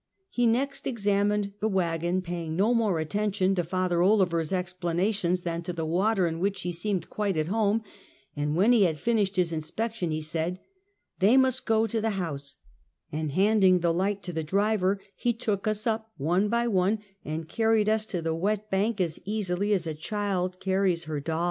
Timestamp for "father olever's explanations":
3.63-5.43